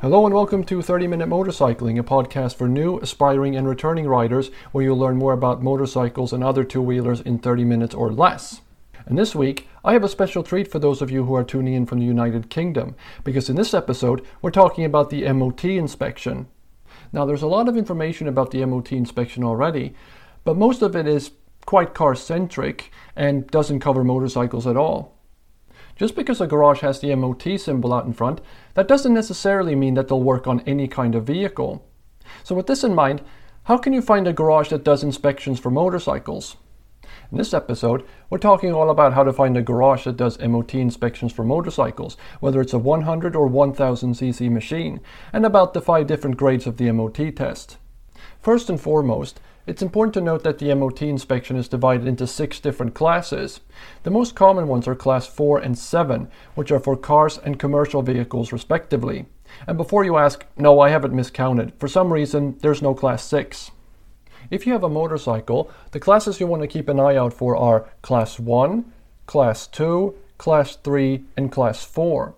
Hello 0.00 0.24
and 0.24 0.34
welcome 0.34 0.64
to 0.64 0.80
30 0.80 1.08
Minute 1.08 1.28
Motorcycling, 1.28 2.00
a 2.00 2.02
podcast 2.02 2.54
for 2.54 2.66
new, 2.66 2.98
aspiring, 3.00 3.54
and 3.54 3.68
returning 3.68 4.08
riders 4.08 4.50
where 4.72 4.82
you'll 4.82 4.96
learn 4.96 5.18
more 5.18 5.34
about 5.34 5.62
motorcycles 5.62 6.32
and 6.32 6.42
other 6.42 6.64
two 6.64 6.80
wheelers 6.80 7.20
in 7.20 7.38
30 7.38 7.64
minutes 7.64 7.94
or 7.94 8.10
less. 8.10 8.62
And 9.04 9.18
this 9.18 9.34
week, 9.34 9.68
I 9.84 9.92
have 9.92 10.02
a 10.02 10.08
special 10.08 10.42
treat 10.42 10.68
for 10.68 10.78
those 10.78 11.02
of 11.02 11.10
you 11.10 11.26
who 11.26 11.34
are 11.34 11.44
tuning 11.44 11.74
in 11.74 11.84
from 11.84 11.98
the 11.98 12.06
United 12.06 12.48
Kingdom, 12.48 12.96
because 13.24 13.50
in 13.50 13.56
this 13.56 13.74
episode, 13.74 14.24
we're 14.40 14.50
talking 14.50 14.86
about 14.86 15.10
the 15.10 15.30
MOT 15.34 15.66
inspection. 15.66 16.48
Now, 17.12 17.26
there's 17.26 17.42
a 17.42 17.46
lot 17.46 17.68
of 17.68 17.76
information 17.76 18.26
about 18.26 18.52
the 18.52 18.64
MOT 18.64 18.92
inspection 18.92 19.44
already, 19.44 19.92
but 20.44 20.56
most 20.56 20.80
of 20.80 20.96
it 20.96 21.06
is 21.06 21.32
quite 21.66 21.92
car 21.92 22.14
centric 22.14 22.90
and 23.14 23.46
doesn't 23.48 23.80
cover 23.80 24.02
motorcycles 24.02 24.66
at 24.66 24.78
all. 24.78 25.19
Just 26.00 26.16
because 26.16 26.40
a 26.40 26.46
garage 26.46 26.80
has 26.80 26.98
the 26.98 27.14
MOT 27.14 27.60
symbol 27.60 27.92
out 27.92 28.06
in 28.06 28.14
front, 28.14 28.40
that 28.72 28.88
doesn't 28.88 29.12
necessarily 29.12 29.74
mean 29.74 29.92
that 29.96 30.08
they'll 30.08 30.22
work 30.22 30.46
on 30.46 30.60
any 30.60 30.88
kind 30.88 31.14
of 31.14 31.26
vehicle. 31.26 31.86
So 32.42 32.54
with 32.54 32.68
this 32.68 32.82
in 32.82 32.94
mind, 32.94 33.20
how 33.64 33.76
can 33.76 33.92
you 33.92 34.00
find 34.00 34.26
a 34.26 34.32
garage 34.32 34.70
that 34.70 34.82
does 34.82 35.04
inspections 35.04 35.60
for 35.60 35.70
motorcycles? 35.70 36.56
In 37.30 37.36
this 37.36 37.52
episode, 37.52 38.06
we're 38.30 38.38
talking 38.38 38.72
all 38.72 38.88
about 38.88 39.12
how 39.12 39.24
to 39.24 39.32
find 39.34 39.58
a 39.58 39.62
garage 39.62 40.04
that 40.04 40.16
does 40.16 40.38
MOT 40.40 40.72
inspections 40.76 41.34
for 41.34 41.44
motorcycles, 41.44 42.16
whether 42.40 42.62
it's 42.62 42.72
a 42.72 42.78
100 42.78 43.36
or 43.36 43.50
1000cc 43.50 44.50
machine, 44.50 45.00
and 45.34 45.44
about 45.44 45.74
the 45.74 45.82
five 45.82 46.06
different 46.06 46.38
grades 46.38 46.66
of 46.66 46.78
the 46.78 46.90
MOT 46.90 47.36
test. 47.36 47.76
First 48.42 48.70
and 48.70 48.80
foremost, 48.80 49.38
it's 49.66 49.82
important 49.82 50.14
to 50.14 50.22
note 50.22 50.44
that 50.44 50.58
the 50.58 50.74
MOT 50.74 51.02
inspection 51.02 51.56
is 51.56 51.68
divided 51.68 52.08
into 52.08 52.26
six 52.26 52.58
different 52.58 52.94
classes. 52.94 53.60
The 54.02 54.10
most 54.10 54.34
common 54.34 54.66
ones 54.66 54.88
are 54.88 54.94
class 54.94 55.26
4 55.26 55.58
and 55.58 55.78
7, 55.78 56.26
which 56.54 56.72
are 56.72 56.80
for 56.80 56.96
cars 56.96 57.36
and 57.36 57.58
commercial 57.58 58.00
vehicles 58.00 58.50
respectively. 58.50 59.26
And 59.66 59.76
before 59.76 60.04
you 60.04 60.16
ask, 60.16 60.46
no, 60.56 60.80
I 60.80 60.88
haven't 60.88 61.14
miscounted. 61.14 61.74
For 61.78 61.86
some 61.86 62.10
reason, 62.10 62.56
there's 62.62 62.80
no 62.80 62.94
class 62.94 63.22
6. 63.24 63.72
If 64.50 64.66
you 64.66 64.72
have 64.72 64.84
a 64.84 64.88
motorcycle, 64.88 65.70
the 65.90 66.00
classes 66.00 66.40
you 66.40 66.46
want 66.46 66.62
to 66.62 66.68
keep 66.68 66.88
an 66.88 66.98
eye 66.98 67.16
out 67.16 67.34
for 67.34 67.54
are 67.56 67.90
class 68.00 68.40
1, 68.40 68.90
class 69.26 69.66
2, 69.66 70.14
class 70.38 70.76
3, 70.76 71.24
and 71.36 71.52
class 71.52 71.84
4. 71.84 72.34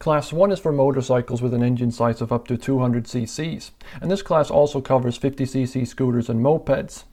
Class 0.00 0.32
1 0.32 0.50
is 0.50 0.58
for 0.58 0.72
motorcycles 0.72 1.42
with 1.42 1.52
an 1.52 1.62
engine 1.62 1.90
size 1.90 2.22
of 2.22 2.32
up 2.32 2.48
to 2.48 2.56
200 2.56 3.04
cc's, 3.04 3.70
and 4.00 4.10
this 4.10 4.22
class 4.22 4.50
also 4.50 4.80
covers 4.80 5.18
50cc 5.18 5.86
scooters 5.86 6.30
and 6.30 6.42
mopeds. 6.42 7.04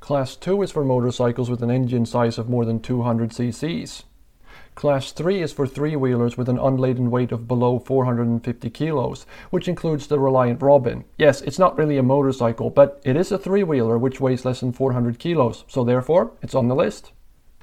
Class 0.00 0.36
2 0.36 0.60
is 0.60 0.70
for 0.70 0.84
motorcycles 0.84 1.48
with 1.48 1.62
an 1.62 1.70
engine 1.70 2.04
size 2.04 2.36
of 2.36 2.46
more 2.46 2.66
than 2.66 2.78
200 2.78 3.30
cc's. 3.30 4.02
Class 4.74 5.12
3 5.12 5.40
is 5.40 5.54
for 5.54 5.66
three-wheelers 5.66 6.36
with 6.36 6.50
an 6.50 6.58
unladen 6.58 7.10
weight 7.10 7.32
of 7.32 7.48
below 7.48 7.78
450 7.78 8.68
kilos, 8.68 9.24
which 9.48 9.66
includes 9.66 10.08
the 10.08 10.18
Reliant 10.18 10.60
Robin. 10.60 11.06
Yes, 11.16 11.40
it's 11.40 11.58
not 11.58 11.78
really 11.78 11.96
a 11.96 12.02
motorcycle, 12.02 12.68
but 12.68 13.00
it 13.02 13.16
is 13.16 13.32
a 13.32 13.38
three-wheeler 13.38 13.96
which 13.96 14.20
weighs 14.20 14.44
less 14.44 14.60
than 14.60 14.74
400 14.74 15.18
kilos, 15.18 15.64
so 15.68 15.84
therefore 15.84 16.32
it's 16.42 16.54
on 16.54 16.68
the 16.68 16.76
list. 16.76 17.12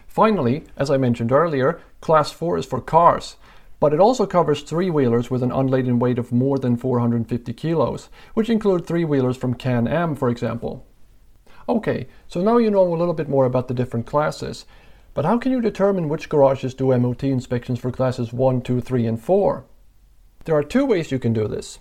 Finally, 0.07 0.63
as 0.75 0.89
I 0.89 0.97
mentioned 0.97 1.31
earlier, 1.31 1.79
Class 2.01 2.31
4 2.31 2.57
is 2.57 2.65
for 2.65 2.81
cars, 2.81 3.35
but 3.79 3.93
it 3.93 3.99
also 3.99 4.25
covers 4.25 4.61
three-wheelers 4.61 5.29
with 5.29 5.43
an 5.43 5.51
unladen 5.51 5.99
weight 5.99 6.17
of 6.17 6.31
more 6.31 6.57
than 6.57 6.77
450 6.77 7.53
kilos, 7.53 8.09
which 8.33 8.49
include 8.49 8.85
three-wheelers 8.85 9.37
from 9.37 9.53
Can-Am, 9.53 10.15
for 10.15 10.29
example. 10.29 10.85
Okay, 11.69 12.07
so 12.27 12.41
now 12.41 12.57
you 12.57 12.71
know 12.71 12.81
a 12.81 12.95
little 12.95 13.13
bit 13.13 13.29
more 13.29 13.45
about 13.45 13.67
the 13.67 13.73
different 13.73 14.05
classes, 14.05 14.65
but 15.13 15.25
how 15.25 15.37
can 15.37 15.51
you 15.51 15.61
determine 15.61 16.09
which 16.09 16.29
garages 16.29 16.73
do 16.73 16.97
MOT 16.97 17.23
inspections 17.23 17.79
for 17.79 17.91
classes 17.91 18.31
1, 18.31 18.61
2, 18.61 18.81
3, 18.81 19.05
and 19.05 19.21
4? 19.21 19.65
There 20.45 20.55
are 20.55 20.63
two 20.63 20.85
ways 20.85 21.11
you 21.11 21.19
can 21.19 21.33
do 21.33 21.47
this. 21.47 21.79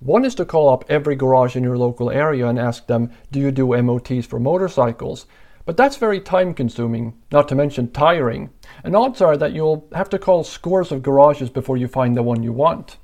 One 0.00 0.24
is 0.24 0.34
to 0.36 0.44
call 0.44 0.68
up 0.68 0.84
every 0.88 1.16
garage 1.16 1.56
in 1.56 1.64
your 1.64 1.78
local 1.78 2.10
area 2.10 2.46
and 2.46 2.58
ask 2.58 2.86
them, 2.86 3.10
do 3.32 3.40
you 3.40 3.50
do 3.50 3.80
MOTs 3.82 4.26
for 4.26 4.38
motorcycles? 4.38 5.26
But 5.68 5.76
that's 5.76 5.98
very 5.98 6.18
time 6.18 6.54
consuming, 6.54 7.12
not 7.30 7.46
to 7.48 7.54
mention 7.54 7.90
tiring, 7.90 8.48
and 8.82 8.96
odds 8.96 9.20
are 9.20 9.36
that 9.36 9.52
you'll 9.52 9.86
have 9.92 10.08
to 10.08 10.18
call 10.18 10.42
scores 10.42 10.90
of 10.90 11.02
garages 11.02 11.50
before 11.50 11.76
you 11.76 11.86
find 11.86 12.16
the 12.16 12.22
one 12.22 12.42
you 12.42 12.54
want. 12.54 12.96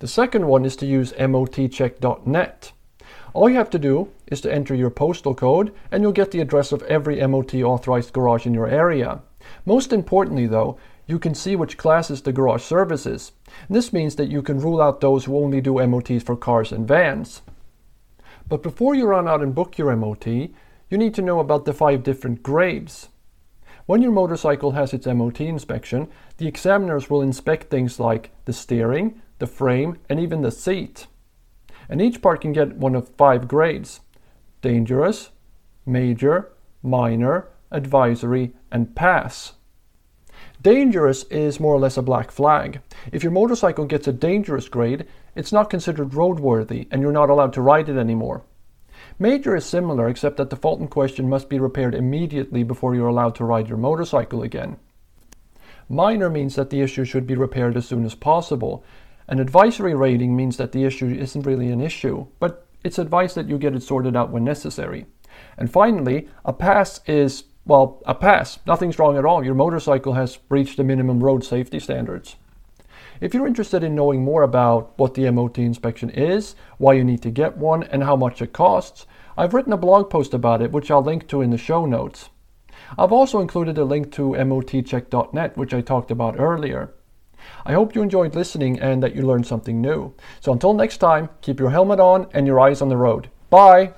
The 0.00 0.06
second 0.06 0.46
one 0.46 0.66
is 0.66 0.76
to 0.76 0.84
use 0.84 1.14
motcheck.net. 1.14 2.72
All 3.32 3.48
you 3.48 3.56
have 3.56 3.70
to 3.70 3.78
do 3.78 4.10
is 4.26 4.42
to 4.42 4.52
enter 4.52 4.74
your 4.74 4.90
postal 4.90 5.34
code 5.34 5.72
and 5.90 6.02
you'll 6.02 6.12
get 6.12 6.32
the 6.32 6.42
address 6.42 6.70
of 6.70 6.82
every 6.82 7.26
MOT 7.26 7.54
authorized 7.54 8.12
garage 8.12 8.44
in 8.44 8.52
your 8.52 8.68
area. 8.68 9.22
Most 9.64 9.90
importantly 9.90 10.46
though, 10.46 10.76
you 11.06 11.18
can 11.18 11.34
see 11.34 11.56
which 11.56 11.78
classes 11.78 12.20
the 12.20 12.32
garage 12.34 12.62
services. 12.62 13.32
This 13.70 13.90
means 13.90 14.16
that 14.16 14.30
you 14.30 14.42
can 14.42 14.60
rule 14.60 14.82
out 14.82 15.00
those 15.00 15.24
who 15.24 15.38
only 15.38 15.62
do 15.62 15.86
MOTs 15.86 16.24
for 16.24 16.36
cars 16.36 16.72
and 16.72 16.86
vans. 16.86 17.40
But 18.50 18.62
before 18.62 18.94
you 18.94 19.06
run 19.06 19.26
out 19.26 19.42
and 19.42 19.54
book 19.54 19.78
your 19.78 19.96
MOT, 19.96 20.50
you 20.94 20.98
need 20.98 21.12
to 21.14 21.22
know 21.22 21.40
about 21.40 21.64
the 21.64 21.72
five 21.72 22.04
different 22.04 22.40
grades. 22.44 23.08
When 23.86 24.00
your 24.00 24.12
motorcycle 24.12 24.70
has 24.70 24.94
its 24.94 25.08
MOT 25.08 25.40
inspection, 25.40 26.06
the 26.36 26.46
examiners 26.46 27.10
will 27.10 27.20
inspect 27.20 27.68
things 27.68 27.98
like 27.98 28.30
the 28.44 28.52
steering, 28.52 29.20
the 29.40 29.48
frame, 29.48 29.98
and 30.08 30.20
even 30.20 30.42
the 30.42 30.52
seat. 30.52 31.08
And 31.88 32.00
each 32.00 32.22
part 32.22 32.42
can 32.42 32.52
get 32.52 32.76
one 32.76 32.94
of 32.94 33.08
five 33.16 33.48
grades 33.48 34.02
dangerous, 34.62 35.30
major, 35.84 36.52
minor, 36.80 37.48
advisory, 37.72 38.52
and 38.70 38.94
pass. 38.94 39.54
Dangerous 40.62 41.24
is 41.24 41.58
more 41.58 41.74
or 41.74 41.80
less 41.80 41.96
a 41.96 42.02
black 42.02 42.30
flag. 42.30 42.80
If 43.10 43.24
your 43.24 43.32
motorcycle 43.32 43.86
gets 43.86 44.06
a 44.06 44.12
dangerous 44.12 44.68
grade, 44.68 45.08
it's 45.34 45.52
not 45.52 45.70
considered 45.70 46.10
roadworthy 46.10 46.86
and 46.92 47.02
you're 47.02 47.10
not 47.10 47.30
allowed 47.30 47.52
to 47.54 47.62
ride 47.62 47.88
it 47.88 47.98
anymore. 47.98 48.44
Major 49.18 49.54
is 49.54 49.64
similar, 49.64 50.08
except 50.08 50.36
that 50.38 50.50
the 50.50 50.56
fault 50.56 50.80
in 50.80 50.88
question 50.88 51.28
must 51.28 51.48
be 51.48 51.58
repaired 51.58 51.94
immediately 51.94 52.62
before 52.62 52.94
you're 52.94 53.08
allowed 53.08 53.34
to 53.36 53.44
ride 53.44 53.68
your 53.68 53.78
motorcycle 53.78 54.42
again. 54.42 54.76
Minor 55.88 56.30
means 56.30 56.54
that 56.54 56.70
the 56.70 56.80
issue 56.80 57.04
should 57.04 57.26
be 57.26 57.36
repaired 57.36 57.76
as 57.76 57.86
soon 57.86 58.04
as 58.04 58.14
possible. 58.14 58.84
An 59.28 59.38
advisory 59.38 59.94
rating 59.94 60.34
means 60.34 60.56
that 60.56 60.72
the 60.72 60.84
issue 60.84 61.06
isn't 61.06 61.46
really 61.46 61.70
an 61.70 61.80
issue, 61.80 62.26
but 62.38 62.66
it's 62.82 62.98
advice 62.98 63.34
that 63.34 63.48
you 63.48 63.58
get 63.58 63.74
it 63.74 63.82
sorted 63.82 64.16
out 64.16 64.30
when 64.30 64.44
necessary. 64.44 65.06
And 65.56 65.70
finally, 65.70 66.28
a 66.44 66.52
pass 66.52 67.00
is, 67.06 67.44
well, 67.64 68.02
a 68.06 68.14
pass. 68.14 68.58
Nothing's 68.66 68.98
wrong 68.98 69.16
at 69.16 69.24
all. 69.24 69.44
Your 69.44 69.54
motorcycle 69.54 70.14
has 70.14 70.38
reached 70.48 70.76
the 70.76 70.84
minimum 70.84 71.22
road 71.22 71.44
safety 71.44 71.80
standards. 71.80 72.36
If 73.24 73.32
you're 73.32 73.46
interested 73.46 73.82
in 73.82 73.94
knowing 73.94 74.22
more 74.22 74.42
about 74.42 74.92
what 74.98 75.14
the 75.14 75.30
MOT 75.30 75.56
inspection 75.56 76.10
is, 76.10 76.56
why 76.76 76.92
you 76.92 77.02
need 77.02 77.22
to 77.22 77.30
get 77.30 77.56
one, 77.56 77.82
and 77.84 78.04
how 78.04 78.16
much 78.16 78.42
it 78.42 78.52
costs, 78.52 79.06
I've 79.38 79.54
written 79.54 79.72
a 79.72 79.78
blog 79.78 80.10
post 80.10 80.34
about 80.34 80.60
it 80.60 80.72
which 80.72 80.90
I'll 80.90 81.02
link 81.02 81.26
to 81.28 81.40
in 81.40 81.48
the 81.48 81.56
show 81.56 81.86
notes. 81.86 82.28
I've 82.98 83.12
also 83.12 83.40
included 83.40 83.78
a 83.78 83.84
link 83.86 84.12
to 84.12 84.32
motcheck.net 84.32 85.56
which 85.56 85.72
I 85.72 85.80
talked 85.80 86.10
about 86.10 86.38
earlier. 86.38 86.92
I 87.64 87.72
hope 87.72 87.94
you 87.94 88.02
enjoyed 88.02 88.34
listening 88.34 88.78
and 88.78 89.02
that 89.02 89.14
you 89.14 89.22
learned 89.22 89.46
something 89.46 89.80
new. 89.80 90.12
So 90.42 90.52
until 90.52 90.74
next 90.74 90.98
time, 90.98 91.30
keep 91.40 91.58
your 91.58 91.70
helmet 91.70 92.00
on 92.00 92.26
and 92.34 92.46
your 92.46 92.60
eyes 92.60 92.82
on 92.82 92.90
the 92.90 92.98
road. 92.98 93.30
Bye! 93.48 93.94